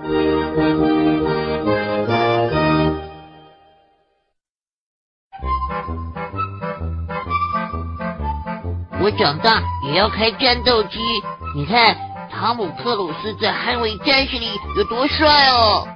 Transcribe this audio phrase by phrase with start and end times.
[0.00, 0.06] 我
[9.18, 11.00] 长大也要开战斗机。
[11.56, 11.96] 你看，
[12.30, 15.88] 汤姆克鲁斯在《捍卫战士》里有多帅哦！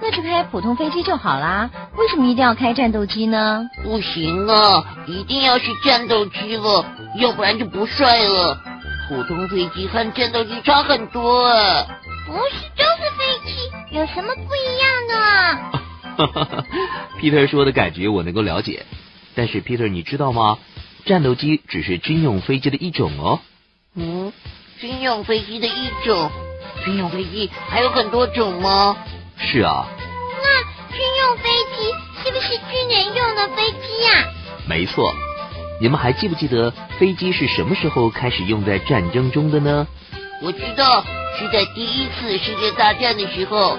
[0.00, 3.68] 那就开普通飞机就好啦，为什么一定要开战斗机呢？
[3.82, 6.84] 不行啊，一定要是战斗机了，
[7.16, 8.56] 要不然就不帅了。
[9.08, 11.86] 普通飞机和战斗机差很多啊。
[12.28, 15.14] 不是，就是飞机，有什么不一样的
[16.18, 16.64] 哈哈
[17.18, 18.84] ，Peter 说的感觉我能够了解，
[19.34, 20.58] 但是 Peter 你知道吗？
[21.06, 23.40] 战斗机只是军用飞机的一种哦。
[23.94, 24.30] 嗯，
[24.78, 26.30] 军用飞机的一种，
[26.84, 28.94] 军用飞机还有很多种吗？
[29.38, 29.86] 是啊。
[30.42, 34.28] 那军用飞机是不是军人用的飞机呀？
[34.68, 35.14] 没错。
[35.80, 39.86] 你们还记不记得飞机是什么时候开始用在战争中的呢？
[40.42, 41.02] 我知道
[41.38, 43.78] 是在第一次世界大战的时候。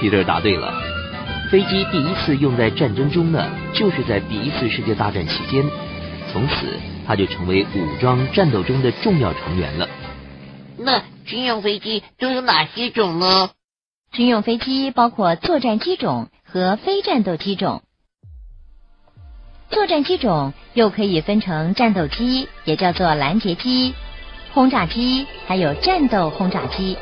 [0.00, 0.72] Peter 答对了。
[1.50, 5.64] 飞机第一次用在战争中呢，就是在第一次世界大战期间。
[6.32, 6.66] 从此，
[7.06, 9.88] 它就成为武装战斗中的重要成员了。
[10.76, 13.50] 那军用飞机都有哪些种呢？
[14.12, 17.82] 军用飞机包括作战机种和非战斗机种。
[19.70, 23.94] 作战机种又可以分成战斗机，也叫做拦截机、
[24.52, 26.96] 轰炸机，还有战斗轰炸机。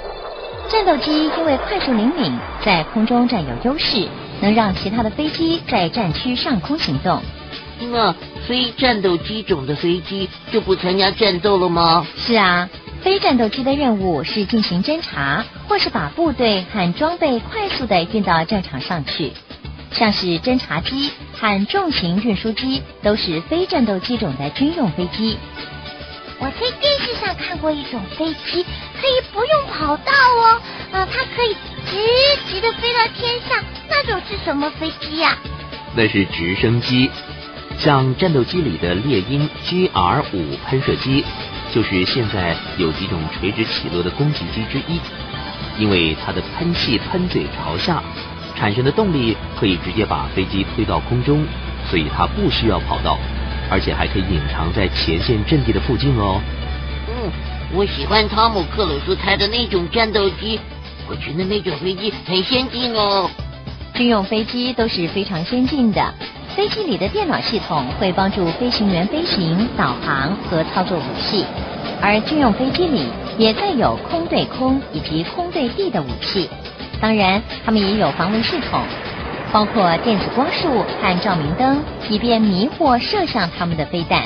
[0.68, 4.08] 战斗机因为快速灵敏，在空中占有优势，
[4.40, 7.22] 能让其他的飞机在战区上空行动。
[7.78, 8.14] 那
[8.46, 12.06] 非战斗机种的飞机就不参加战斗了吗？
[12.16, 12.68] 是啊。
[13.02, 19.32] 非战斗机的任务是进行侦察，或是把部队和装备快速的运到战场上去。
[19.92, 25.36] 像是侦察机和重型运输机都是非战斗机种的军用飞机。
[26.38, 28.64] 我在电视上看过一种飞机，
[29.00, 30.60] 可以不用跑道哦，
[30.92, 31.54] 呃，它可以
[31.86, 31.96] 直
[32.46, 33.64] 直的飞到天上。
[33.88, 35.38] 那种是什么飞机呀？
[35.96, 37.10] 那是直升机，
[37.78, 41.24] 像战斗机里的猎鹰 GR 五喷射机。
[41.74, 45.00] 就是现在有几种垂直起落的攻击机之一，
[45.78, 48.02] 因为它的喷气喷嘴朝下，
[48.54, 51.44] 产生的动力可以直接把飞机推到空中，
[51.90, 53.18] 所以它不需要跑道，
[53.70, 56.40] 而且还可以隐藏在前线阵地的附近哦。
[57.08, 57.30] 嗯，
[57.72, 60.58] 我喜欢汤姆克鲁斯开的那种战斗机，
[61.08, 63.30] 我觉得那种飞机很先进哦。
[63.94, 66.14] 军用飞机都是非常先进的。
[66.54, 71.44] 飞机里的电脑系统会帮助飞行员飞行、导航和操作武器，
[72.00, 73.06] 而军用飞机里
[73.36, 76.48] 也带有空对空以及空对地的武器。
[76.98, 78.80] 当然，他们也有防卫系统，
[79.52, 84.24] 包括电子光束和照明灯，以便迷惑射向他们的飞弹。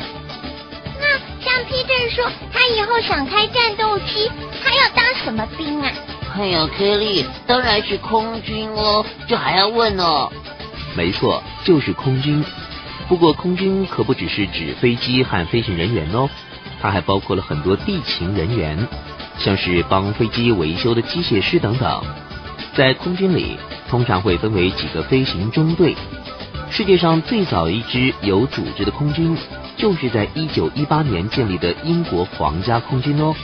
[0.99, 1.07] 那
[1.41, 4.31] 像 Peter 说，他以后想开战斗机，
[4.65, 5.91] 他要当什么兵啊？
[6.37, 10.31] 哎呀，Kelly，当然是空军哦，这还要问哦。
[10.97, 12.45] 没错，就是空军。
[13.09, 16.29] 不过空军可不只是指飞机和飞行人员哦，
[16.81, 18.87] 它还包括了很多地勤人员，
[19.39, 22.03] 像是帮飞机维修的机械师等等。
[22.81, 23.59] 在空军里，
[23.91, 25.95] 通常会分为几个飞行中队。
[26.71, 29.37] 世界上最早一支有组织的空军，
[29.77, 33.35] 就是在一九一八年建立的英国皇家空军哦。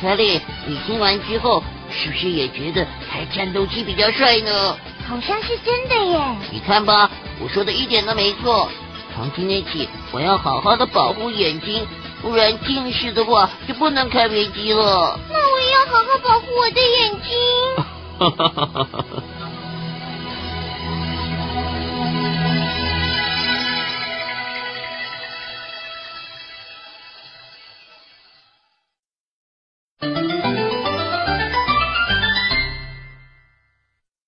[0.00, 4.74] 查理，你听完之后，是不是也觉得开战斗机比较帅呢？
[5.06, 6.18] 好像是真的耶！
[6.50, 8.70] 你看吧，我说的一点都没错。
[9.14, 11.86] 从今天起，我要好好的保护眼睛，
[12.22, 15.20] 不然近视的话就不能开飞机了。
[15.30, 16.95] 那我也要好好保护我的眼
[18.18, 19.22] 哈哈哈哈哈。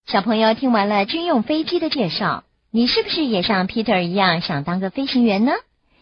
[0.07, 5.53] 小朋友听完了军用飞机的介绍，你是不是也像 Peter 一样想当个飞行员呢？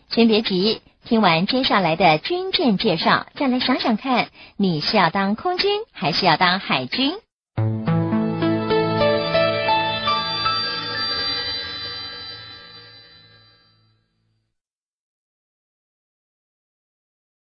[0.09, 7.15] 先别急，听完接下来的军舰介绍，再来想想看，你是要当空军还是要当海军？
[7.57, 7.96] Thank you.